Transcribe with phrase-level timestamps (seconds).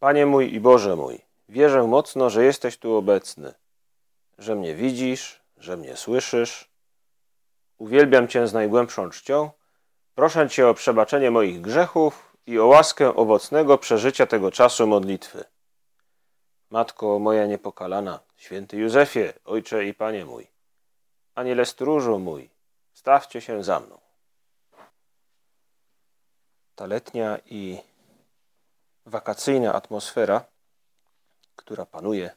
[0.00, 3.54] Panie mój i Boże mój, wierzę mocno, że jesteś tu obecny,
[4.38, 6.70] że mnie widzisz, że mnie słyszysz.
[7.78, 9.50] Uwielbiam Cię z najgłębszą czcią.
[10.14, 15.44] Proszę Cię o przebaczenie moich grzechów i o łaskę owocnego przeżycia tego czasu modlitwy.
[16.70, 20.46] Matko moja niepokalana, święty Józefie, Ojcze i Panie mój,
[21.34, 22.50] Aniele stróżu mój,
[22.92, 24.00] stawcie się za mną.
[26.74, 27.89] Ta letnia i
[29.06, 30.44] wakacyjna atmosfera,
[31.56, 32.30] która panuje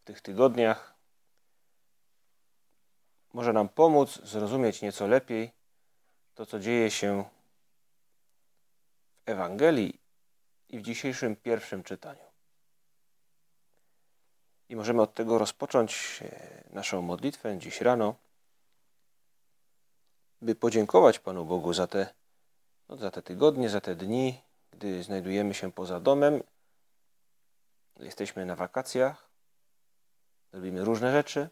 [0.00, 0.94] w tych tygodniach,
[3.32, 5.52] może nam pomóc zrozumieć nieco lepiej
[6.34, 7.24] to, co dzieje się
[9.26, 10.00] w Ewangelii
[10.68, 12.30] i w dzisiejszym pierwszym czytaniu.
[14.68, 18.14] I możemy od tego rozpocząć e, naszą modlitwę dziś rano,
[20.42, 22.14] by podziękować Panu Bogu za te,
[22.88, 26.42] no, za te tygodnie, za te dni, gdy znajdujemy się poza domem,
[27.96, 29.30] jesteśmy na wakacjach,
[30.52, 31.48] robimy różne rzeczy,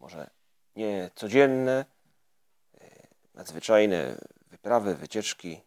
[0.00, 0.30] może
[0.76, 1.84] nie codzienne,
[2.80, 5.62] e, nadzwyczajne wyprawy, wycieczki.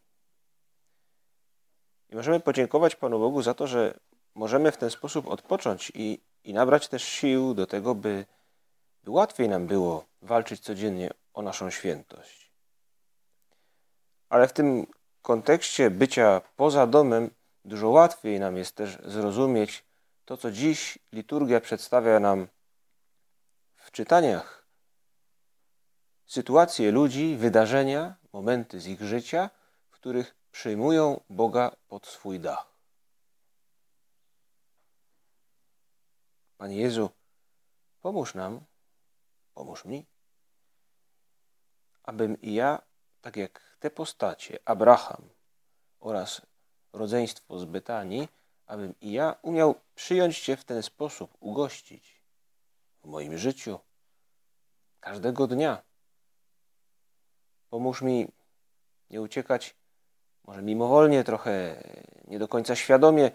[2.09, 3.99] I możemy podziękować Panu Bogu za to, że
[4.35, 8.25] możemy w ten sposób odpocząć i, i nabrać też sił do tego, by,
[9.03, 12.51] by łatwiej nam było walczyć codziennie o naszą świętość.
[14.29, 14.87] Ale w tym
[15.21, 17.29] kontekście bycia poza domem
[17.65, 19.85] dużo łatwiej nam jest też zrozumieć
[20.25, 22.47] to, co dziś liturgia przedstawia nam
[23.75, 24.67] w czytaniach.
[26.25, 29.49] Sytuacje ludzi, wydarzenia, momenty z ich życia,
[29.89, 32.69] w których przyjmują Boga pod swój dach.
[36.57, 37.09] Panie Jezu,
[38.01, 38.65] pomóż nam,
[39.53, 40.05] pomóż mi,
[42.03, 42.81] abym i ja,
[43.21, 45.29] tak jak te postacie, Abraham
[45.99, 46.41] oraz
[46.93, 48.27] rodzeństwo z Betanii,
[48.65, 52.21] abym i ja umiał przyjąć Cię w ten sposób, ugościć
[53.03, 53.79] w moim życiu,
[54.99, 55.81] każdego dnia.
[57.69, 58.27] Pomóż mi
[59.09, 59.75] nie uciekać,
[60.43, 61.83] może mimowolnie, trochę
[62.27, 63.31] nie do końca świadomie,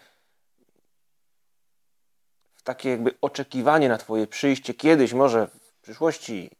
[2.54, 6.50] w takie jakby oczekiwanie na Twoje przyjście kiedyś, może w przyszłości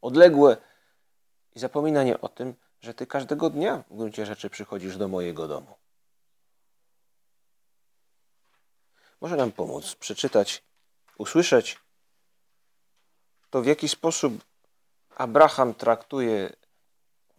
[0.00, 0.56] odległe,
[1.60, 5.74] i zapominanie o tym, że Ty każdego dnia w gruncie rzeczy przychodzisz do mojego domu.
[9.20, 10.64] Może nam pomóc przeczytać,
[11.18, 11.78] usłyszeć
[13.50, 14.44] to, w jaki sposób
[15.16, 16.52] Abraham traktuje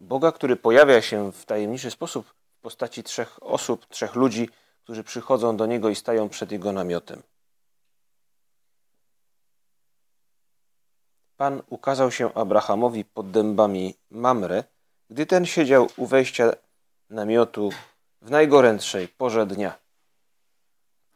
[0.00, 4.48] Boga, który pojawia się w tajemniczy sposób w postaci trzech osób, trzech ludzi,
[4.82, 7.22] którzy przychodzą do niego i stają przed jego namiotem.
[11.42, 14.64] Pan ukazał się Abrahamowi pod dębami Mamre,
[15.10, 16.52] gdy ten siedział u wejścia
[17.10, 17.70] namiotu
[18.20, 19.78] w najgorętszej porze dnia.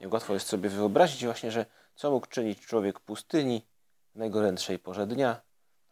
[0.00, 3.62] Jak łatwo jest sobie wyobrazić właśnie, że co mógł czynić człowiek pustyni
[4.14, 5.40] w najgorętszej porze dnia.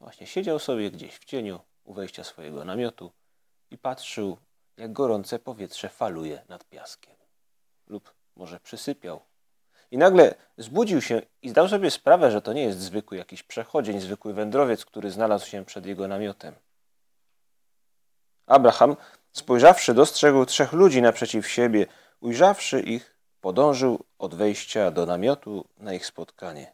[0.01, 3.13] Właśnie siedział sobie gdzieś w cieniu u wejścia swojego namiotu
[3.71, 4.37] i patrzył,
[4.77, 7.15] jak gorące powietrze faluje nad piaskiem.
[7.87, 9.21] Lub może przysypiał
[9.95, 14.01] i nagle zbudził się i zdał sobie sprawę, że to nie jest zwykły jakiś przechodzień,
[14.01, 16.55] zwykły wędrowiec, który znalazł się przed jego namiotem.
[18.47, 18.97] Abraham,
[19.33, 21.87] spojrzawszy, dostrzegł trzech ludzi naprzeciw siebie.
[22.21, 26.73] Ujrzawszy ich, podążył od wejścia do namiotu na ich spotkanie.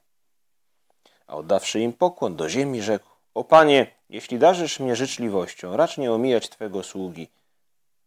[1.26, 6.12] A oddawszy im pokłon do ziemi, rzekł: O panie, jeśli darzysz mnie życzliwością, racz nie
[6.12, 7.28] omijać twego sługi.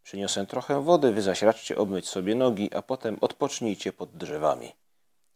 [0.03, 4.73] Przyniosę trochę wody, wy zaś raczcie obmyć sobie nogi, a potem odpocznijcie pod drzewami.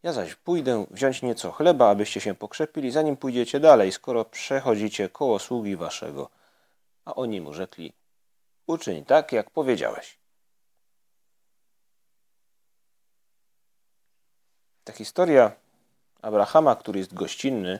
[0.07, 5.39] Ja zaś pójdę wziąć nieco chleba, abyście się pokrzepili, zanim pójdziecie dalej, skoro przechodzicie koło
[5.39, 6.29] sługi waszego.
[7.05, 7.93] A oni mu rzekli,
[8.67, 10.17] uczyń tak, jak powiedziałeś.
[14.83, 15.51] Ta historia
[16.21, 17.79] Abrahama, który jest gościnny,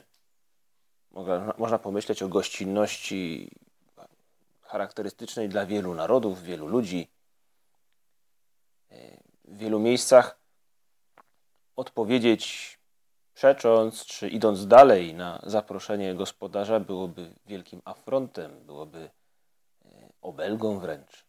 [1.58, 3.50] można pomyśleć o gościnności
[4.62, 7.08] charakterystycznej dla wielu narodów, wielu ludzi.
[9.44, 10.37] W wielu miejscach
[11.78, 12.78] odpowiedzieć
[13.34, 19.10] przecząc czy idąc dalej na zaproszenie gospodarza byłoby wielkim afrontem, byłoby
[19.84, 19.88] e,
[20.22, 21.24] obelgą wręcz.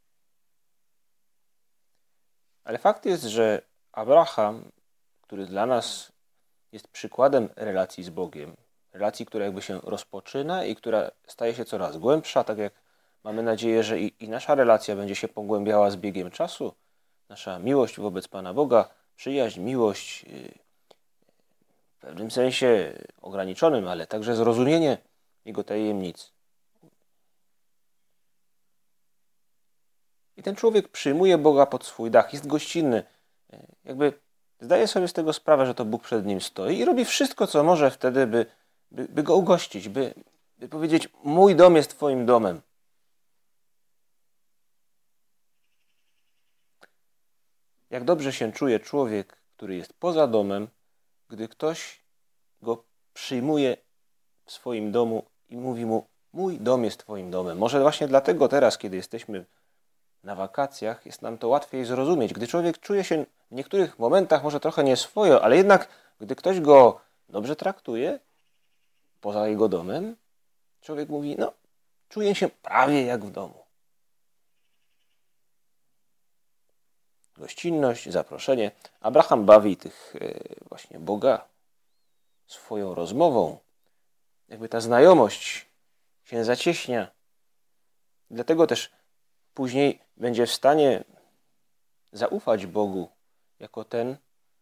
[2.63, 3.61] Ale fakt jest, że
[3.91, 4.71] Abraham,
[5.21, 6.11] który dla nas
[6.71, 8.57] jest przykładem relacji z Bogiem,
[8.93, 12.73] relacji, która jakby się rozpoczyna i która staje się coraz głębsza, tak jak
[13.23, 16.73] mamy nadzieję, że i, i nasza relacja będzie się pogłębiała z biegiem czasu,
[17.29, 20.53] nasza miłość wobec Pana Boga przyjaźń, miłość y,
[21.97, 24.97] w pewnym sensie ograniczonym, ale także zrozumienie
[25.45, 26.31] Jego tajemnic.
[30.37, 33.03] I ten człowiek przyjmuje Boga pod swój dach, jest gościnny.
[33.85, 34.13] jakby
[34.59, 37.63] zdaje sobie z tego sprawę, że to Bóg przed nim stoi i robi wszystko, co
[37.63, 38.45] może wtedy, by,
[38.91, 40.13] by, by go ugościć, by,
[40.57, 42.61] by powiedzieć: Mój dom jest Twoim domem.
[47.89, 50.67] Jak dobrze się czuje człowiek, który jest poza domem,
[51.29, 52.01] gdy ktoś
[52.61, 52.83] go
[53.13, 53.77] przyjmuje
[54.45, 57.57] w swoim domu i mówi mu: Mój dom jest Twoim domem.
[57.57, 59.45] Może właśnie dlatego teraz, kiedy jesteśmy
[60.23, 62.33] na wakacjach, jest nam to łatwiej zrozumieć.
[62.33, 65.87] Gdy człowiek czuje się w niektórych momentach może trochę nieswojo, ale jednak
[66.19, 68.19] gdy ktoś go dobrze traktuje,
[69.21, 70.15] poza jego domem,
[70.81, 71.53] człowiek mówi: No,
[72.09, 73.68] czuję się prawie jak w domu.
[77.39, 78.71] Gościnność, zaproszenie.
[79.01, 80.33] Abraham bawi tych e,
[80.69, 81.47] właśnie Boga
[82.47, 83.57] swoją rozmową.
[84.47, 85.69] Jakby ta znajomość
[86.23, 87.11] się zacieśnia.
[88.31, 88.91] Dlatego też
[89.53, 91.03] później będzie w stanie
[92.11, 93.09] zaufać Bogu
[93.59, 94.17] jako ten,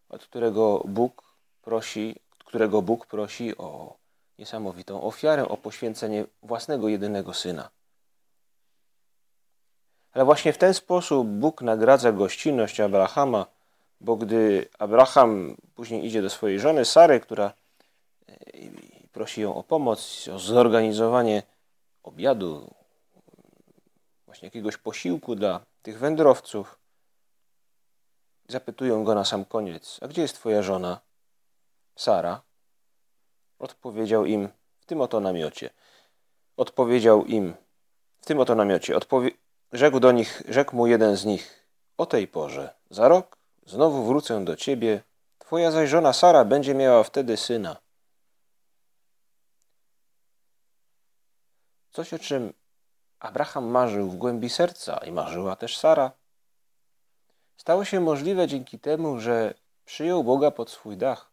[0.09, 1.23] od którego Bóg
[1.61, 2.15] prosi,
[2.45, 3.97] którego Bóg prosi o
[4.37, 7.69] niesamowitą ofiarę, o poświęcenie własnego jedynego syna.
[10.17, 13.45] Ale właśnie w ten sposób Bóg nagradza gościnność Abrahama,
[14.01, 17.53] bo gdy Abraham później idzie do swojej żony Sary, która
[18.29, 18.33] e,
[19.11, 21.43] prosi ją o pomoc, o zorganizowanie
[22.03, 22.73] obiadu,
[24.25, 26.79] właśnie jakiegoś posiłku dla tych wędrowców,
[28.47, 30.99] zapytują go na sam koniec: A gdzie jest twoja żona?
[31.95, 32.41] Sara.
[33.59, 34.49] Odpowiedział im
[34.79, 35.69] w tym oto namiocie.
[36.57, 37.53] Odpowiedział im
[38.21, 38.95] w tym oto namiocie.
[39.73, 41.67] Rzekł do nich, rzekł mu jeden z nich:
[41.97, 45.03] O tej porze, za rok, znowu wrócę do ciebie.
[45.39, 47.77] Twoja zaś żona Sara będzie miała wtedy syna.
[51.91, 52.53] Coś, o czym
[53.19, 56.11] Abraham marzył w głębi serca i marzyła też Sara,
[57.57, 59.53] stało się możliwe dzięki temu, że
[59.85, 61.31] przyjął Boga pod swój dach,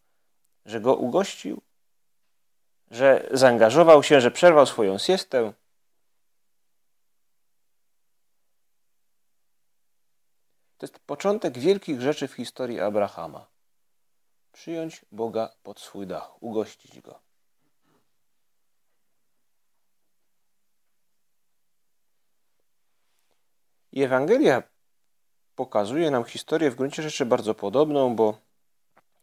[0.66, 1.62] że go ugościł,
[2.90, 5.52] że zaangażował się, że przerwał swoją siestę.
[10.84, 13.46] To jest początek wielkich rzeczy w historii Abrahama.
[14.52, 17.20] Przyjąć Boga pod swój dach, ugościć go.
[23.92, 24.62] I Ewangelia
[25.54, 28.38] pokazuje nam historię w gruncie rzeczy bardzo podobną, bo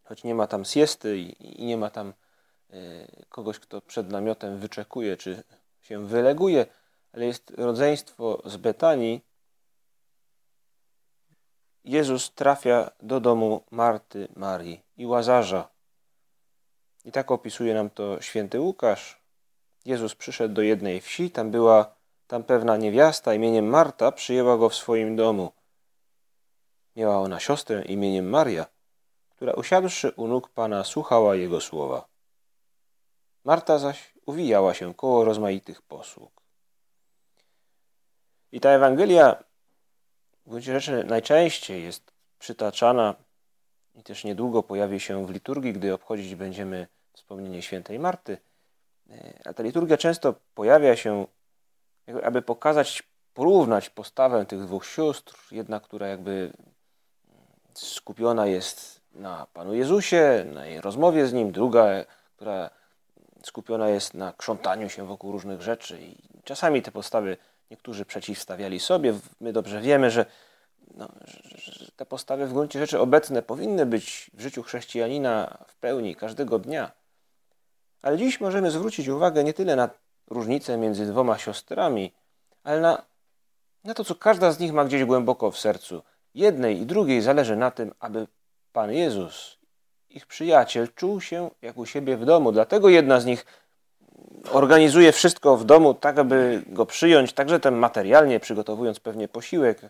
[0.04, 2.14] choć nie ma tam siesty i, nie ma tam
[2.70, 2.76] e,
[3.30, 5.44] kogoś, kto przed namiotem wyczekuje czy
[5.82, 6.66] się wyleguje,
[7.14, 9.31] ale jest rodzeństwo z Betanii,
[11.84, 15.70] Jezus trafia do domu Marty, Marii i Łazarza.
[17.06, 19.22] I tak opisuje nam to święty Łukasz.
[19.86, 21.96] Jezus przyszedł do jednej wsi, tam była
[22.28, 25.52] tam pewna niewiasta imieniem Marta przyjęła go w swoim domu.
[26.96, 28.66] Miała ona siostrę imieniem Maria,
[29.30, 32.06] która usiadłszy u nóg Pana słuchała jego słowa.
[33.44, 36.42] Marta zaś uwijała się koło rozmaitych posług.
[38.52, 39.44] I ta Ewangelia
[40.46, 43.16] w gruncie rzeczy najczęściej jest przytaczana
[43.96, 48.38] i też niedługo pojawi się w liturgii, gdy obchodzić będziemy wspomnienie świętej Marty.
[49.10, 51.26] E, a ta liturgia często pojawia się
[52.24, 53.04] aby pokazać,
[53.34, 56.54] porównać postawę tych dwóch sióstr, jedna, która jakby
[57.74, 61.86] skupiona jest na Panu Jezusie, na jej rozmowie z Nim, druga,
[62.36, 62.70] która
[63.44, 66.02] skupiona jest na krzątaniu się wokół różnych rzeczy.
[66.02, 67.38] I czasami te postawy
[67.72, 69.14] niektórzy przeciwstawiali sobie.
[69.42, 70.26] My dobrze wiemy, że,
[70.94, 71.10] no,
[71.56, 76.60] że te postawy w gruncie rzeczy obecne powinny być w życiu chrześcijanina w pełni każdego
[76.60, 76.92] dnia.
[78.02, 79.90] Ale dziś możemy zwrócić uwagę nie tyle na
[80.28, 82.14] różnicę między dwoma siostrami,
[82.64, 83.06] ale na,
[83.84, 86.04] na to, co każda z nich ma gdzieś głęboko w sercu.
[86.34, 88.28] Jednej i drugiej zależy na tym, aby
[88.74, 89.58] Pan Jezus,
[90.10, 92.52] ich przyjaciel, czuł się jak u siebie w domu.
[92.52, 93.46] Dlatego jedna z nich
[94.50, 99.82] organizuje wszystko w domu, tak aby go przyjąć, także ten materialnie, przygotowując pewnie posiłek,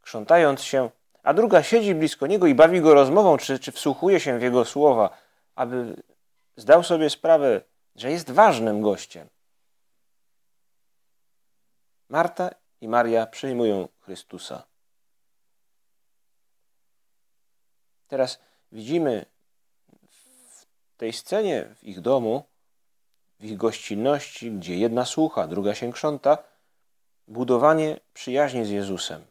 [0.00, 0.90] krzątając się,
[1.22, 4.64] a druga siedzi blisko niego i bawi go rozmową, czy, czy wsłuchuje się w jego
[4.64, 5.10] słowa,
[5.54, 6.02] aby
[6.56, 7.60] zdał sobie sprawę,
[7.96, 9.28] że jest ważnym gościem.
[12.08, 12.50] Marta
[12.80, 14.62] i Maria przyjmują Chrystusa.
[18.08, 18.40] Teraz
[18.72, 19.26] widzimy
[20.10, 22.44] w tej scenie, w ich domu,
[23.40, 26.38] w ich gościnności, gdzie jedna słucha, druga się krząta,
[27.28, 29.24] budowanie przyjaźni z Jezusem,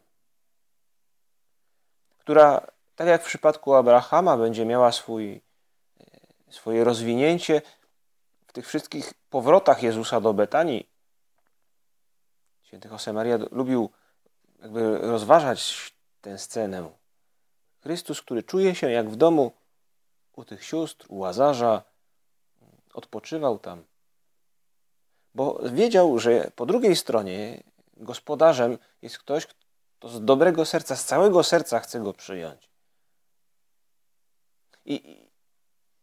[2.18, 5.40] która, tak jak w przypadku Abrahama, będzie miała swój,
[6.50, 7.62] swoje rozwinięcie
[8.46, 10.88] w tych wszystkich powrotach Jezusa do Betanii.
[12.62, 13.90] Święty Josemaria lubił
[14.62, 16.90] jakby rozważać tę scenę
[17.80, 19.52] Chrystus, który czuje się jak w domu
[20.32, 21.82] u tych sióstr, u Łazarza,
[22.94, 23.84] odpoczywał tam.
[25.36, 27.62] Bo wiedział, że po drugiej stronie
[27.96, 32.70] gospodarzem jest ktoś, kto z dobrego serca, z całego serca chce go przyjąć.
[34.84, 35.26] I,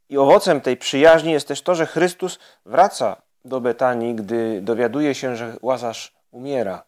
[0.09, 5.35] I owocem tej przyjaźni jest też to, że Chrystus wraca do Betanii, gdy dowiaduje się,
[5.35, 6.83] że Łazarz umiera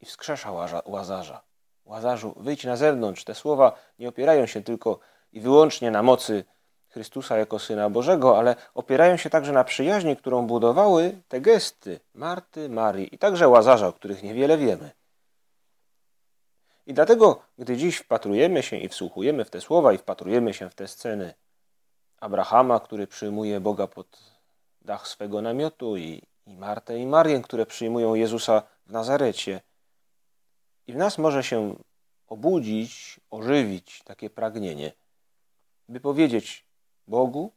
[0.00, 0.52] i wskrzesza
[0.86, 1.42] Łazarza.
[1.84, 3.24] Łazarzu, wyjdź na zewnątrz.
[3.24, 4.98] Te słowa nie opierają się tylko
[5.32, 6.44] i wyłącznie na mocy
[6.96, 12.68] Chrystusa jako Syna Bożego, ale opierają się także na przyjaźni, którą budowały te gesty Marty,
[12.68, 14.90] Marii i także Łazarza, o których niewiele wiemy.
[16.86, 20.74] I dlatego, gdy dziś wpatrujemy się i wsłuchujemy w te słowa i wpatrujemy się w
[20.74, 21.34] te sceny
[22.20, 24.18] Abrahama, który przyjmuje Boga pod
[24.82, 29.60] dach swego namiotu i, i Martę i Marię, które przyjmują Jezusa w Nazarecie,
[30.86, 31.76] i w nas może się
[32.26, 34.92] obudzić, ożywić takie pragnienie,
[35.88, 36.65] by powiedzieć
[37.08, 37.52] Bogu,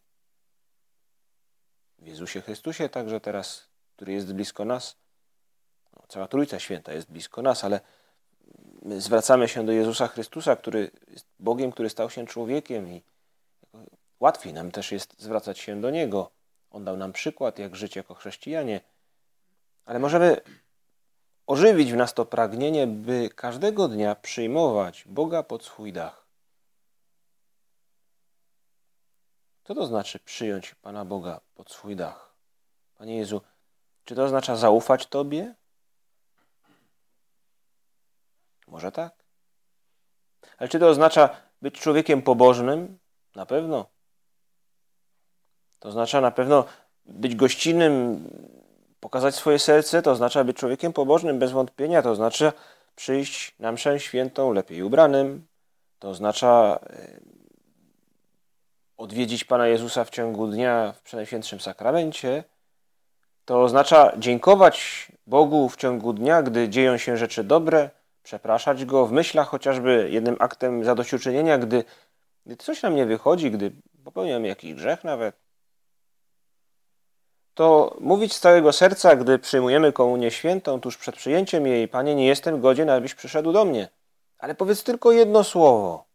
[2.00, 4.96] w Jezusie Chrystusie, także teraz, który jest blisko nas,
[5.96, 7.80] no, cała Trójca Święta jest blisko nas, ale
[8.82, 13.04] my zwracamy się do Jezusa Chrystusa, który jest Bogiem, który stał się człowiekiem i
[14.20, 16.32] łatwiej nam też jest zwracać się do Niego.
[16.72, 18.82] On dał nam przykład, jak żyć jako chrześcijanie,
[19.86, 20.42] ale możemy
[21.48, 26.19] ożywić w nas to pragnienie, by każdego dnia przyjmować Boga pod swój dach.
[29.70, 32.36] Co to znaczy przyjąć Pana Boga pod swój dach?
[32.96, 33.42] Panie Jezu,
[34.06, 35.56] czy to oznacza zaufać Tobie?
[38.68, 39.14] Może tak.
[40.58, 41.30] Ale czy to oznacza
[41.62, 43.00] być człowiekiem pobożnym?
[43.36, 43.86] Na pewno.
[45.80, 46.66] To oznacza na pewno
[47.06, 48.24] być gościnnym,
[49.00, 52.54] pokazać swoje serce, to oznacza być człowiekiem pobożnym bez wątpienia, to oznacza
[52.96, 55.48] przyjść na mszę świętą lepiej ubranym,
[56.00, 57.39] to oznacza e,
[59.00, 62.44] odwiedzić Pana Jezusa w ciągu dnia w Przenajświętszym Sakramencie,
[63.46, 67.90] to oznacza dziękować Bogu w ciągu dnia, gdy dzieją się rzeczy dobre,
[68.24, 71.84] przepraszać Go w myślach chociażby jednym aktem zadośćuczynienia, gdy,
[72.46, 73.72] gdy coś nam nie wychodzi, gdy
[74.04, 75.36] popełniam jakiś grzech nawet,
[77.54, 82.28] to mówić z całego serca, gdy przyjmujemy komunię świętą tuż przed przyjęciem jej, Panie, nie
[82.28, 83.90] jestem godzien, abyś przyszedł do mnie.
[84.38, 86.09] Ale powiedz tylko jedno słowo,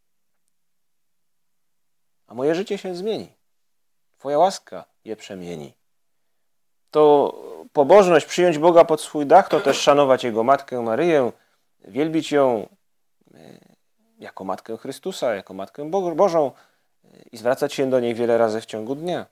[2.26, 3.33] a moje życie się zmieni.
[4.19, 5.75] Twoja łaska je przemieni.
[6.90, 7.35] To
[7.73, 11.33] pobożność, przyjąć Boga pod swój dach, to też szanować Jego Matkę Maryję,
[11.85, 12.69] wielbić ją
[13.35, 13.59] e,
[14.19, 16.52] jako Matkę Chrystusa, jako Matkę Bożą
[17.04, 19.26] e, i zwracać się do niej wiele razy w ciągu dnia.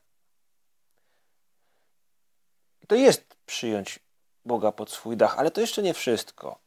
[2.89, 3.99] To jest przyjąć
[4.45, 6.59] Boga pod swój dach, ale to jeszcze nie wszystko.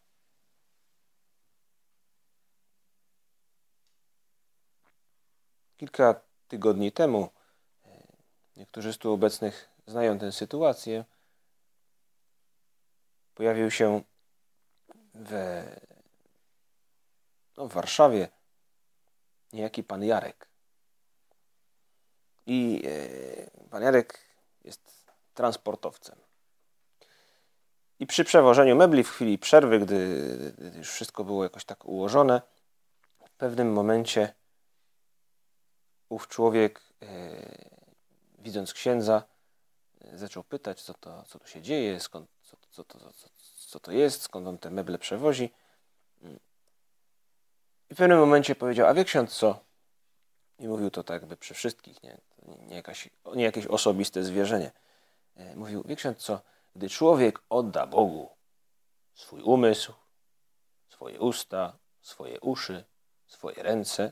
[5.77, 7.29] Kilka tygodni temu,
[7.85, 7.89] e,
[8.57, 11.05] niektórzy z tu obecnych znają tę sytuację,
[13.35, 14.01] pojawił się
[15.13, 15.63] w,
[17.57, 18.27] no, w Warszawie
[19.53, 20.49] niejaki pan Jarek.
[22.45, 24.19] I e, pan Jarek
[24.63, 26.19] jest transportowcem.
[27.99, 32.41] I przy przewożeniu mebli w chwili przerwy, gdy już wszystko było jakoś tak ułożone,
[33.25, 34.33] w pewnym momencie
[36.15, 37.07] ów człowiek, e,
[38.39, 39.23] widząc księdza,
[40.01, 43.79] e, zaczął pytać, co to, co to się dzieje, skąd, co, co, to, co, co
[43.79, 45.53] to jest, skąd on te meble przewozi.
[47.89, 49.59] I w pewnym momencie powiedział, a wie ksiądz co?
[50.59, 52.17] I mówił to tak jakby przy wszystkich, nie,
[52.67, 54.71] nie, jakaś, nie jakieś osobiste zwierzenie.
[55.35, 56.41] E, mówił, wie ksiądz co,
[56.75, 58.29] gdy człowiek odda Bogu
[59.13, 59.93] swój umysł,
[60.89, 62.83] swoje usta, swoje uszy,
[63.27, 64.11] swoje ręce,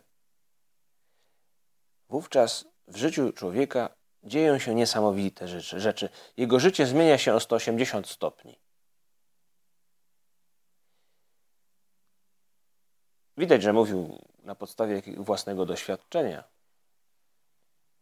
[2.13, 5.79] wówczas w życiu człowieka dzieją się niesamowite rzeczy.
[5.79, 6.09] rzeczy.
[6.37, 8.59] Jego życie zmienia się o 180 stopni.
[13.37, 16.43] Widać, że mówił na podstawie własnego doświadczenia.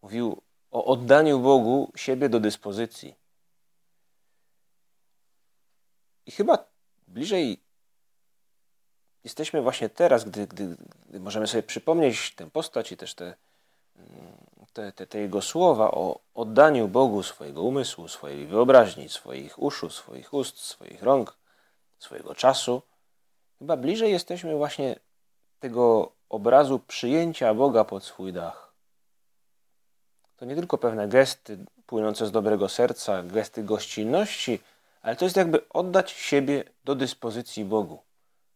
[0.01, 0.41] Mówił
[0.72, 3.15] o oddaniu Bogu siebie do dyspozycji.
[6.25, 6.65] I chyba
[7.08, 7.63] bliżej
[9.24, 10.77] jesteśmy właśnie teraz, gdy, gdy,
[11.10, 13.36] gdy możemy sobie przypomnieć tę postać i też te,
[14.74, 20.34] te, te, te, jego słowa o oddaniu Bogu swojego umysłu, swojej wyobraźni, swoich uszu, swoich
[20.34, 21.38] ust, swoich rąk,
[22.00, 22.81] swojego czasu.
[23.60, 24.96] Chyba bliżej jesteśmy właśnie
[25.60, 28.72] tego obrazu przyjęcia Boga pod swój dach
[30.41, 34.60] to nie tylko pewne gesty płynące z dobrego serca, gesty gościnności,
[35.01, 38.00] ale to jest jakby oddać siebie do dyspozycji Bogu.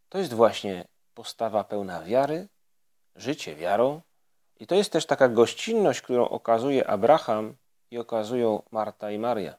[0.10, 2.48] To jest właśnie postawa pełna wiary,
[3.16, 4.02] życie wiarą.
[4.60, 7.56] I to jest też taka gościnność, którą okazuje Abraham
[7.92, 9.54] i okazują Marta i Maria.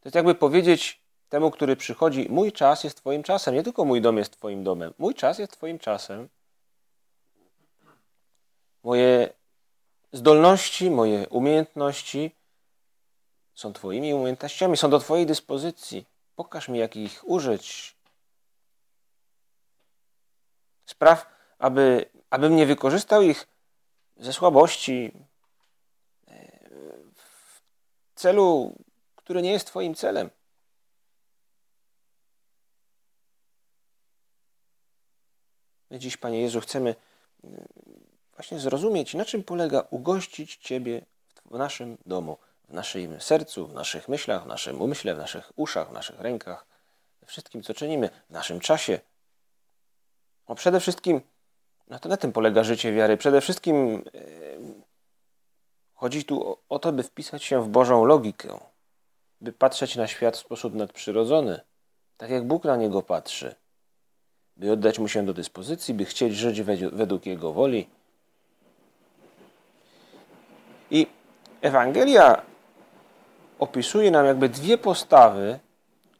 [0.00, 4.00] To jest jakby powiedzieć temu, który przychodzi: Mój czas jest Twoim czasem, nie tylko mój
[4.00, 4.94] dom jest Twoim domem.
[4.98, 6.28] Mój czas jest Twoim czasem.
[8.82, 9.32] Moje
[10.12, 12.30] zdolności, moje umiejętności
[13.54, 16.06] są Twoimi umiejętnościami, są do Twojej dyspozycji.
[16.36, 17.96] Pokaż mi, jak ich użyć.
[20.86, 21.26] Spraw,
[21.58, 23.46] aby, abym nie wykorzystał ich
[24.16, 25.12] ze słabości
[26.28, 26.68] e,
[27.14, 27.60] w
[28.14, 28.74] celu,
[29.16, 30.30] który nie jest Twoim celem.
[35.90, 36.94] My dziś, Panie Jezu, chcemy
[37.44, 37.48] e,
[38.34, 41.06] właśnie zrozumieć, na czym polega ugościć Ciebie
[41.44, 45.88] w naszym domu w naszym sercu, w naszych myślach, w naszym umyśle, w naszych uszach,
[45.88, 46.66] w naszych rękach,
[47.20, 49.00] we wszystkim, co czynimy, w naszym czasie.
[50.48, 51.20] No przede wszystkim,
[51.88, 53.16] no to na tym polega życie wiary.
[53.16, 54.20] Przede wszystkim e,
[55.94, 58.58] chodzi tu o, o to, by wpisać się w Bożą logikę,
[59.40, 61.60] by patrzeć na świat w sposób nadprzyrodzony,
[62.16, 63.54] tak jak Bóg na niego patrzy,
[64.56, 66.62] by oddać mu się do dyspozycji, by chcieć żyć
[66.92, 67.88] według Jego woli.
[70.90, 71.06] I
[71.60, 72.42] Ewangelia
[73.58, 75.58] opisuje nam jakby dwie postawy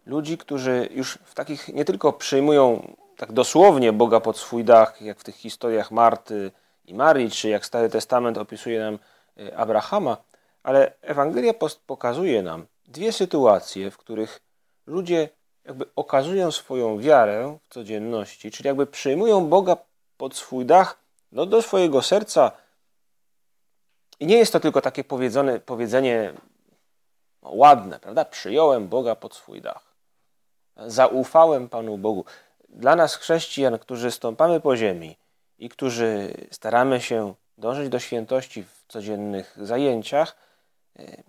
[0.07, 5.19] ludzi, którzy już w takich nie tylko przyjmują tak dosłownie Boga pod swój dach, jak
[5.19, 6.51] w tych historiach Marty
[6.85, 8.99] i Marii, czy jak Stary Testament opisuje nam
[9.39, 10.17] e, Abrahama,
[10.63, 11.53] ale Ewangelia
[11.87, 14.41] pokazuje nam dwie sytuacje, w których
[14.87, 15.29] ludzie
[15.65, 19.77] jakby okazują swoją wiarę w codzienności, czyli jakby przyjmują Boga
[20.17, 20.99] pod swój dach,
[21.33, 22.51] no do swojego serca.
[24.21, 26.33] I nie jest to tylko takie powiedzone, powiedzenie
[27.43, 28.25] ładne, prawda?
[28.25, 29.97] Przyjąłem Boga pod swój dach.
[30.77, 32.25] Zaufałem Panu Bogu.
[32.69, 35.17] Dla nas, chrześcijan, którzy stąpamy po ziemi
[35.59, 40.37] i którzy staramy się dążyć do świętości w codziennych zajęciach,
[40.99, 41.23] e,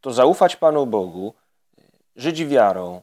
[0.00, 1.34] to zaufać Panu Bogu,
[1.78, 1.82] e,
[2.16, 3.02] żyć wiarą,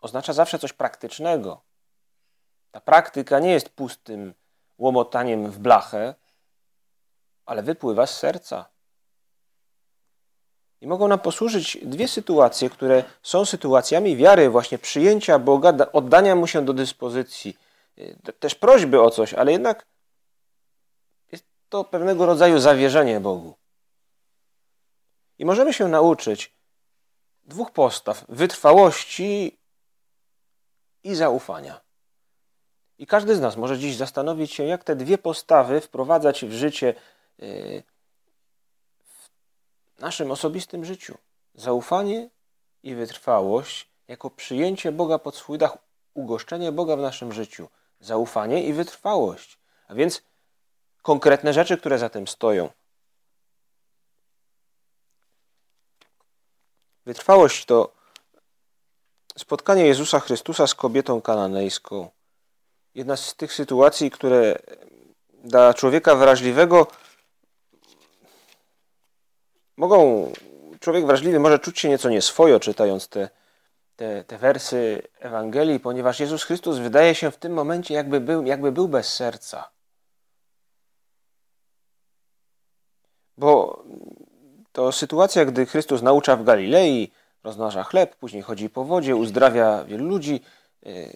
[0.00, 1.60] oznacza zawsze coś praktycznego.
[2.70, 4.34] Ta praktyka nie jest pustym
[4.78, 6.14] łomotaniem w blachę,
[7.46, 8.68] ale wypływa z serca.
[10.80, 16.46] I mogą nam posłużyć dwie sytuacje, które są sytuacjami wiary, właśnie przyjęcia Boga, oddania Mu
[16.46, 17.58] się do dyspozycji,
[17.98, 19.86] y, też prośby o coś, ale jednak
[21.32, 23.54] jest to pewnego rodzaju zawierzenie Bogu.
[25.38, 26.54] I możemy się nauczyć
[27.44, 29.58] dwóch postaw: wytrwałości
[31.04, 31.80] i zaufania.
[32.98, 36.94] I każdy z nas może dziś zastanowić się, jak te dwie postawy wprowadzać w życie
[37.42, 37.82] y,
[40.00, 41.18] naszym osobistym życiu.
[41.54, 42.28] Zaufanie
[42.82, 45.78] i wytrwałość jako przyjęcie Boga pod swój dach,
[46.14, 47.68] ugoszczenie Boga w naszym życiu.
[48.00, 49.58] Zaufanie i wytrwałość.
[49.88, 50.22] A więc
[51.02, 52.70] konkretne rzeczy, które za tym stoją.
[57.06, 57.92] Wytrwałość to
[59.38, 62.10] spotkanie Jezusa Chrystusa z kobietą kananejską.
[62.94, 64.58] Jedna z tych sytuacji, które
[65.44, 66.86] dla człowieka wrażliwego
[69.80, 70.32] mogą,
[70.80, 73.28] człowiek wrażliwy może czuć się nieco nieswojo czytając te,
[73.96, 78.72] te, te wersy Ewangelii, ponieważ Jezus Chrystus wydaje się w tym momencie jakby był, jakby
[78.72, 79.70] był bez serca.
[83.38, 83.82] Bo
[84.72, 87.12] to sytuacja, gdy Chrystus naucza w Galilei,
[87.44, 90.40] rozmnaża chleb, później chodzi po wodzie, uzdrawia wielu ludzi,
[90.86, 91.12] y,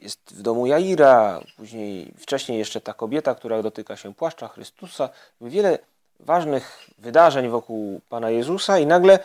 [0.00, 5.08] jest w domu Jaira, później wcześniej jeszcze ta kobieta, która dotyka się płaszcza Chrystusa.
[5.40, 5.78] Wiele
[6.22, 9.18] ważnych wydarzeń wokół Pana Jezusa i nagle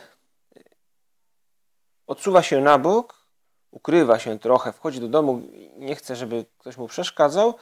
[2.07, 3.25] odsuwa się na bok,
[3.71, 5.41] ukrywa się trochę, wchodzi do domu,
[5.77, 7.55] nie chce, żeby ktoś mu przeszkadzał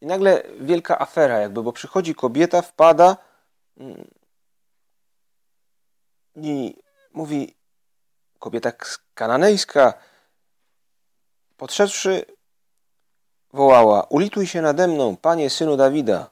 [0.00, 3.16] i nagle wielka afera jakby, bo przychodzi kobieta, wpada
[3.76, 4.10] mm,
[6.36, 6.76] i
[7.12, 7.54] mówi
[8.38, 8.72] kobieta
[9.14, 9.94] kananejska,
[11.56, 12.24] podszedłszy,
[13.52, 16.30] wołała: Ulituj się nade mną, panie synu Dawida.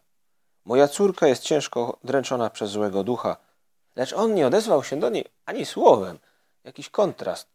[0.65, 3.37] Moja córka jest ciężko dręczona przez złego ducha.
[3.97, 6.19] Lecz on nie odezwał się do niej ani słowem.
[6.65, 7.49] Jakiś kontrast.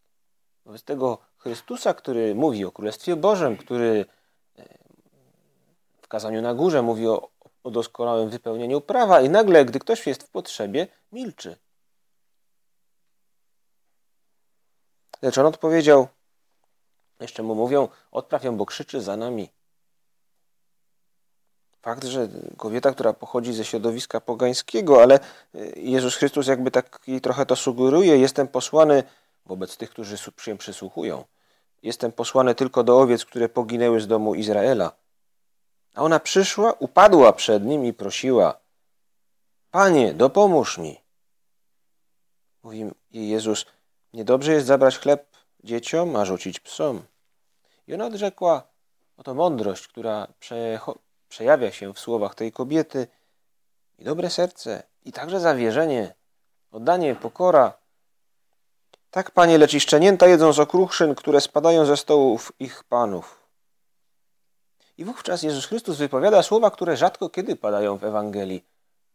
[0.65, 4.05] Wobec tego Chrystusa, który mówi o Królestwie Bożym, który
[4.57, 4.63] e,
[6.01, 7.29] w kazaniu na górze mówi o,
[7.63, 11.57] o doskonałym wypełnieniu prawa i nagle, gdy ktoś jest w potrzebie, milczy.
[15.21, 16.07] Lecz on odpowiedział,
[17.19, 19.49] jeszcze mu mówią, odpraw ją, bo krzyczy za nami.
[21.85, 25.19] Fakt, że kobieta, która pochodzi ze środowiska pogańskiego, ale
[25.55, 29.03] y, Jezus Chrystus jakby tak trochę to sugeruje, jestem posłany
[29.45, 31.25] wobec tych, którzy się przysłuchują.
[31.83, 34.91] Jestem posłany tylko do owiec, które poginęły z domu Izraela.
[35.95, 38.59] A ona przyszła, upadła przed nim i prosiła:
[39.71, 41.01] Panie, dopomóż mi.
[42.63, 43.65] Mówi jej Jezus:
[44.13, 47.01] Niedobrze jest zabrać chleb dzieciom, a rzucić psom.
[47.87, 48.67] I ona odrzekła:
[49.17, 50.27] Oto mądrość, która
[51.29, 53.07] przejawia się w słowach tej kobiety,
[53.99, 56.13] i dobre serce, i także zawierzenie,
[56.71, 57.73] oddanie, pokora.
[59.11, 63.45] Tak, panie, lecz i szczenięta jedzą z okruszyn, które spadają ze stołów ich panów.
[64.97, 68.65] I wówczas Jezus Chrystus wypowiada słowa, które rzadko kiedy padają w Ewangelii.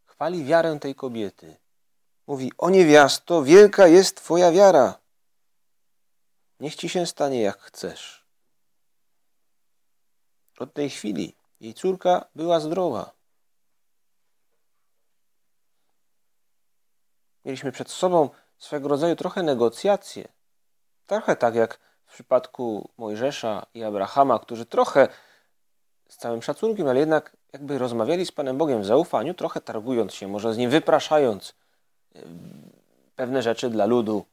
[0.07, 1.57] Chwali wiarę tej kobiety.
[2.27, 4.99] Mówi, o niewiasto, wielka jest Twoja wiara.
[6.61, 8.25] Niech Ci się stanie jak chcesz.
[10.59, 13.11] Od tej chwili jej córka była zdrowa.
[17.45, 20.29] Mieliśmy przed sobą swego rodzaju trochę negocjacje.
[21.07, 25.09] Trochę tak jak w przypadku Mojżesza i Abrahama, którzy trochę
[26.09, 30.29] z całym szacunkiem, ale jednak jakby rozmawiali z Panem Bogiem w zaufaniu, trochę targując się,
[30.29, 31.55] może z nim wypraszając
[33.17, 34.25] pewne rzeczy dla ludu.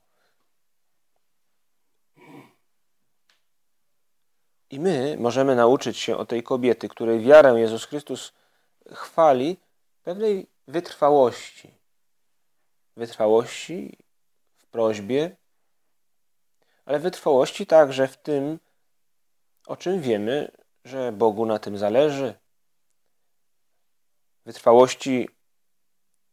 [4.70, 8.34] I my możemy nauczyć się od tej kobiety, której wiarę Jezus Chrystus
[8.92, 9.58] chwali,
[10.04, 11.74] pewnej wytrwałości.
[12.96, 13.98] Wytrwałości
[14.58, 15.38] w prośbie,
[16.86, 18.60] ale wytrwałości także w tym,
[19.68, 20.52] o czym wiemy,
[20.86, 22.34] że Bogu na tym zależy.
[24.46, 25.30] Wytrwałości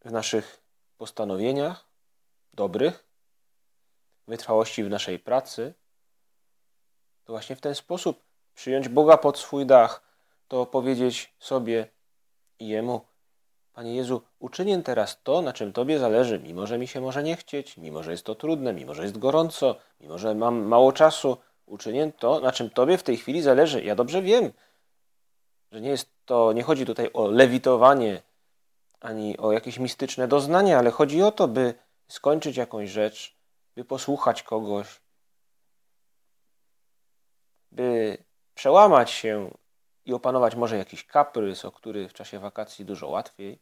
[0.04, 0.62] w naszych
[0.96, 1.88] postanowieniach
[2.52, 3.06] dobrych,
[4.28, 5.74] wytrwałości w naszej pracy.
[7.24, 8.22] To właśnie w ten sposób
[8.54, 10.02] przyjąć Boga pod swój dach,
[10.48, 11.88] to powiedzieć sobie
[12.58, 13.00] i Jemu,
[13.72, 17.36] Panie Jezu, uczynię teraz to, na czym Tobie zależy, mimo że mi się może nie
[17.36, 21.36] chcieć, mimo że jest to trudne, mimo że jest gorąco, mimo że mam mało czasu,
[21.66, 23.84] uczynię to, na czym Tobie w tej chwili zależy.
[23.84, 24.52] Ja dobrze wiem,
[25.72, 28.22] że nie jest to, nie chodzi tutaj o lewitowanie
[29.00, 31.74] ani o jakieś mistyczne doznanie, ale chodzi o to, by
[32.08, 33.36] skończyć jakąś rzecz,
[33.74, 35.00] by posłuchać kogoś,
[37.74, 38.18] by
[38.54, 39.50] przełamać się
[40.04, 43.58] i opanować może jakiś kaprys, o który w czasie wakacji dużo łatwiej.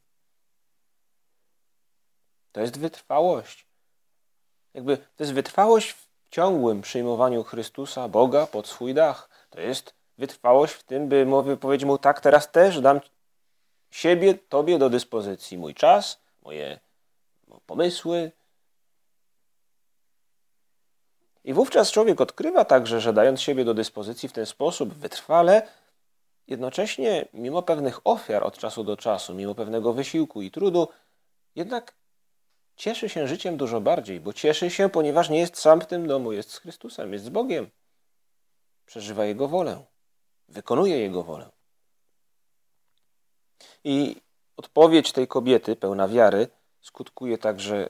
[2.52, 3.66] To jest wytrwałość.
[4.74, 9.28] Jakby to jest wytrwałość w ciągłym przyjmowaniu Chrystusa, Boga pod swój dach.
[9.50, 13.00] To jest wytrwałość w tym, by mowy powiedzieć mu tak, teraz też dam
[13.90, 15.58] siebie Tobie do dyspozycji.
[15.58, 16.80] Mój czas, moje
[17.66, 18.32] pomysły.
[21.44, 25.68] I wówczas człowiek odkrywa także, że dając siebie do dyspozycji w ten sposób wytrwale,
[26.46, 30.88] jednocześnie, mimo pewnych ofiar od czasu do czasu, mimo pewnego wysiłku i trudu,
[31.54, 31.94] jednak
[32.76, 36.32] cieszy się życiem dużo bardziej, bo cieszy się, ponieważ nie jest sam w tym domu,
[36.32, 37.70] jest z Chrystusem, jest z Bogiem.
[38.86, 39.84] Przeżywa Jego wolę,
[40.48, 41.50] wykonuje Jego wolę.
[43.84, 44.16] I
[44.56, 46.48] odpowiedź tej kobiety, pełna wiary,
[46.80, 47.88] skutkuje także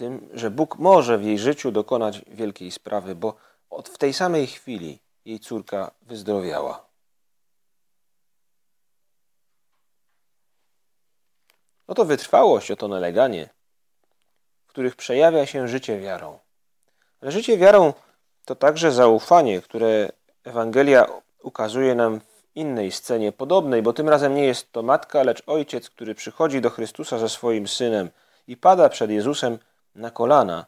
[0.00, 3.34] tym, że Bóg może w jej życiu dokonać wielkiej sprawy, bo
[3.70, 6.86] od w tej samej chwili jej córka wyzdrowiała.
[11.86, 13.48] Oto wytrwałość, oto naleganie,
[14.66, 16.38] w których przejawia się życie wiarą.
[17.20, 17.92] Ale życie wiarą
[18.44, 20.12] to także zaufanie, które
[20.44, 21.06] Ewangelia
[21.42, 25.90] ukazuje nam w innej scenie podobnej, bo tym razem nie jest to matka, lecz ojciec,
[25.90, 28.10] który przychodzi do Chrystusa ze swoim synem
[28.46, 29.58] i pada przed Jezusem
[29.94, 30.66] na kolana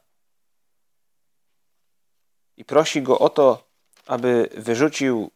[2.57, 3.65] i prosi go o to,
[4.07, 5.31] aby wyrzucił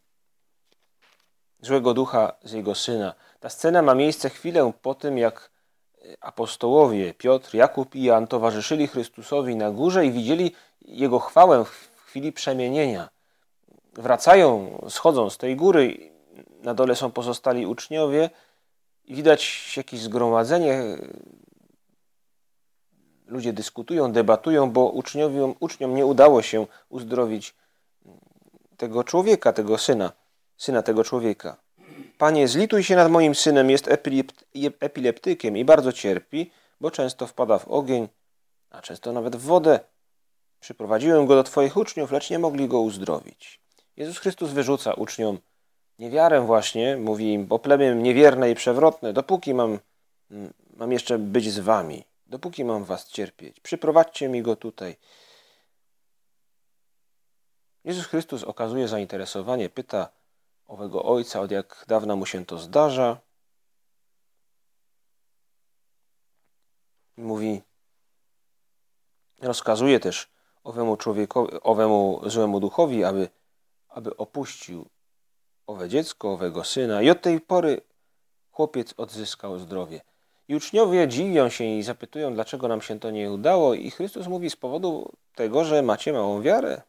[1.61, 3.15] złego ducha z jego syna.
[3.41, 5.51] Ta scena ma miejsce chwilę po tym, jak
[6.21, 12.33] apostołowie Piotr, Jakub i Jan towarzyszyli Chrystusowi na górze i widzieli Jego chwałę w chwili
[12.33, 13.09] przemienienia.
[13.93, 16.11] Wracają, schodzą z tej góry,
[16.63, 18.31] na dole są pozostali uczniowie
[19.05, 20.83] i widać jakieś zgromadzenie.
[23.27, 27.55] Ludzie dyskutują, debatują, bo uczniom, uczniom nie udało się uzdrowić
[28.77, 30.13] tego człowieka, tego syna,
[30.57, 31.57] syna tego człowieka.
[32.19, 33.89] Panie, zlituj się nad moim synem, jest
[34.81, 38.09] epileptykiem i bardzo cierpi, bo często wpada w ogień,
[38.71, 39.81] a często nawet w wodę.
[40.61, 43.61] Przyprowadziłem go do Twoich uczniów, lecz nie mogli go uzdrowić.
[43.97, 45.39] Jezus Chrystus wyrzuca uczniom
[45.99, 49.79] niewiarę właśnie, mówi im, bo plemię niewierne i przewrotne, dopóki mam,
[50.77, 54.97] mam jeszcze być z Wami, dopóki mam Was cierpieć, przyprowadźcie mi go tutaj.
[57.85, 60.09] Jezus Chrystus okazuje zainteresowanie, pyta,
[60.67, 63.21] owego ojca, od jak dawna mu się to zdarza.
[67.17, 67.63] Mówi,
[69.39, 70.31] rozkazuje też
[70.65, 73.29] owemu człowiekowi, owemu złemu duchowi, aby,
[73.89, 74.89] aby opuścił
[75.67, 77.03] owe dziecko, owego syna.
[77.03, 77.81] I od tej pory
[78.51, 80.01] chłopiec odzyskał zdrowie.
[80.49, 83.75] I uczniowie dziwią się i zapytują, dlaczego nam się to nie udało.
[83.75, 86.83] I Chrystus mówi z powodu tego, że macie małą wiarę.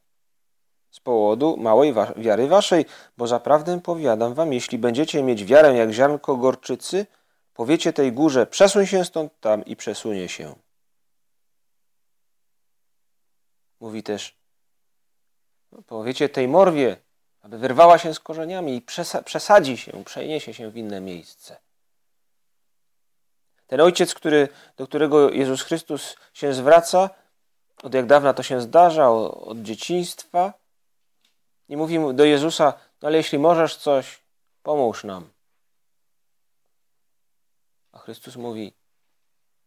[0.92, 2.86] Z powodu małej wa wiary waszej,
[3.18, 7.06] bo zaprawdę powiadam wam, jeśli będziecie mieć wiarę jak ziarnko gorczycy,
[7.54, 10.56] powiecie tej górze, przesuń się stąd tam i przesunie się.
[13.80, 14.36] Mówi też,
[15.72, 16.98] no, powiecie tej morwie,
[17.42, 18.82] aby wyrwała się z korzeniami i
[19.26, 21.67] przesadzi się, przeniesie się w inne miejsce.
[23.68, 27.10] Ten ojciec, który, do którego Jezus Chrystus się zwraca,
[27.84, 30.54] od jak dawna to się zdarza, od dzieciństwa,
[31.70, 34.24] i mówi do Jezusa, no ale jeśli możesz coś,
[34.64, 35.30] pomóż nam.
[37.92, 38.74] A Chrystus mówi,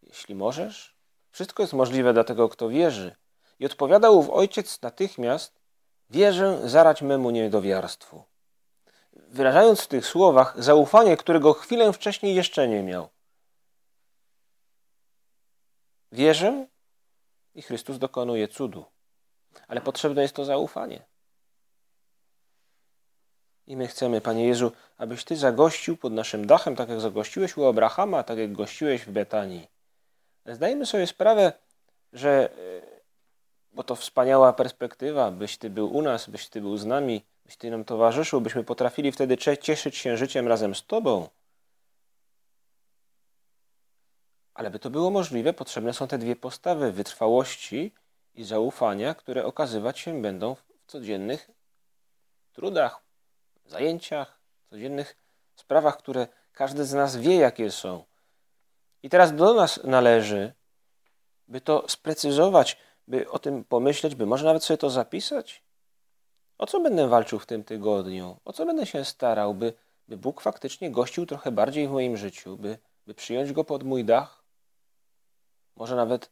[0.03, 0.95] jeśli możesz,
[1.31, 3.17] wszystko jest możliwe dla tego, kto wierzy.
[3.59, 5.61] I odpowiadał ów ojciec natychmiast,
[6.11, 8.25] wierzę zarać memu niedowiarstwu.
[9.13, 13.09] Wyrażając w tych słowach zaufanie, którego chwilę wcześniej jeszcze nie miał.
[16.12, 16.66] Wierzę
[17.55, 18.85] i Chrystus dokonuje cudu.
[19.68, 21.03] Ale potrzebne jest to zaufanie.
[23.66, 27.64] I my chcemy, Panie Jezu, abyś Ty zagościł pod naszym dachem, tak jak zagościłeś u
[27.64, 29.68] Abrahama, tak jak gościłeś w Betanii.
[30.46, 31.53] Zdajemy sobie sprawę,
[32.12, 32.57] że, e,
[33.73, 37.57] bo to wspaniała perspektywa, byś Ty był u nas, byś Ty był z nami, byś
[37.57, 41.29] Ty nam towarzyszył, byśmy potrafili wtedy cieszyć się życiem razem z Tobą.
[44.61, 47.94] Ale by to było możliwe, potrzebne są te dwie postawy wytrwałości
[48.35, 51.51] i zaufania, które okazywać się będą w codziennych
[52.53, 53.03] trudach,
[53.66, 55.16] zajęciach, codziennych
[55.55, 58.05] sprawach, które każdy z nas wie, jakie są.
[59.03, 60.53] I teraz do nas należy,
[61.49, 62.77] by to sprecyzować,
[63.09, 65.62] by o tym pomyśleć, by może nawet sobie to zapisać.
[66.59, 68.37] O co będę walczył w tym tygodniu?
[68.44, 69.73] O co będę się starał, by,
[70.09, 74.05] by Bóg faktycznie gościł trochę bardziej w moim życiu, by, by przyjąć go pod mój
[74.05, 74.39] dach?
[75.81, 76.31] Może nawet,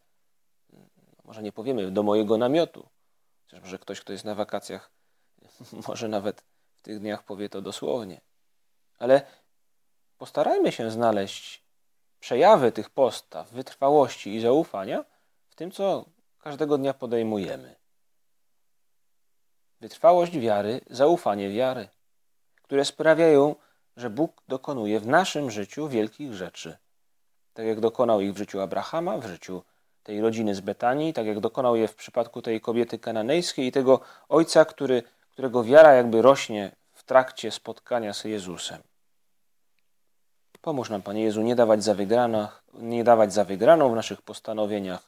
[1.25, 2.89] może nie powiemy, do mojego namiotu.
[3.45, 4.91] Chociaż może ktoś, kto jest na wakacjach,
[5.89, 8.21] może nawet w tych dniach powie to dosłownie.
[8.99, 9.27] Ale
[10.19, 11.65] postarajmy się znaleźć
[12.21, 15.05] przejawy tych postaw, wytrwałości i zaufania
[15.49, 16.05] w tym, co
[16.39, 17.77] każdego dnia podejmujemy.
[19.81, 21.89] Wytrwałość wiary, zaufanie wiary,
[22.63, 23.57] które sprawiają,
[23.97, 26.79] że Bóg dokonuje w naszym życiu wielkich rzeczy.
[27.59, 29.63] Tak jak dokonał ich w życiu Abrahama, w życiu
[30.03, 34.01] tej rodziny z Betanii, tak jak dokonał je w przypadku tej kobiety kananejskiej i tego
[34.29, 38.79] ojca, który którego wiara jakby rośnie w trakcie spotkania z Jezusem.
[40.61, 45.03] Pomóż nam, Panie Jezu, nie dawać za, wygranach, nie dawać za wygraną w naszych postanowieniach.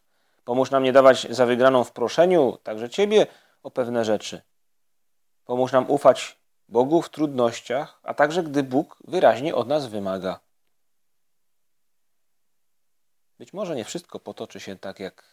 [0.45, 3.27] Pomóż nam nie dawać za wygraną w proszeniu, także Ciebie,
[3.63, 4.43] o pewne rzeczy.
[5.45, 10.41] Pomóż nam ufać Bogu w trudnościach, a także gdy Bóg wyraźnie od nas wymaga.
[13.41, 15.25] Być może nie wszystko potoczy się tak, jak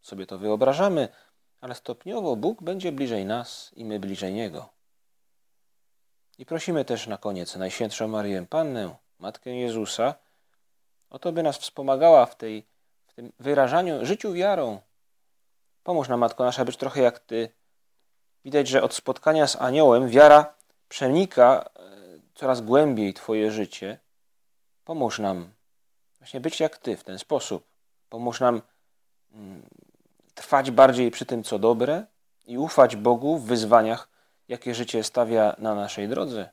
[0.00, 1.08] sobie to wyobrażamy,
[1.60, 4.68] ale stopniowo Bóg będzie bliżej nas i my bliżej Niego.
[6.38, 10.14] I prosimy też na koniec Najświętszą Marię Pannę, Matkę Jezusa,
[11.10, 12.66] o to, by nas wspomagała w, tej,
[13.06, 14.80] w tym wyrażaniu, życiu wiarą.
[15.82, 17.48] Pomóż nam, Matko Nasza, być trochę jak Ty.
[18.44, 20.54] Widać, że od spotkania z aniołem wiara
[20.88, 21.80] przenika e,
[22.34, 23.98] coraz głębiej Twoje życie.
[24.84, 25.55] Pomóż nam
[26.26, 27.64] właśnie być jak Ty w ten sposób.
[28.08, 28.62] Pomóż nam
[29.34, 29.62] mm,
[30.34, 32.06] trwać bardziej przy tym, co dobre
[32.46, 34.08] i ufać Bogu w wyzwaniach,
[34.48, 36.50] jakie życie stawia na naszej drodze.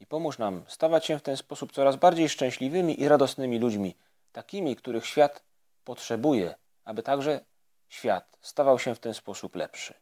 [0.00, 3.96] I pomóż nam stawać się w ten sposób coraz bardziej szczęśliwymi i radosnymi ludźmi,
[4.32, 5.42] takimi, których świat
[5.84, 7.40] potrzebuje, aby także
[7.88, 9.94] świat stawał się w ten sposób lepszy.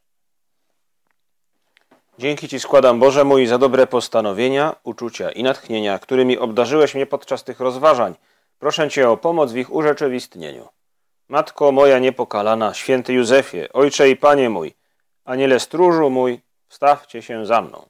[2.19, 7.43] Dzięki Ci składam, Boże mój, za dobre postanowienia, uczucia i natchnienia, którymi obdarzyłeś mnie podczas
[7.43, 8.15] tych rozważań.
[8.59, 10.67] Proszę Cię o pomoc w ich urzeczywistnieniu.
[11.27, 14.75] Matko moja niepokalana, święty Józefie, ojcze i panie mój,
[15.25, 17.88] aniele stróżu mój, wstawcie się za mną.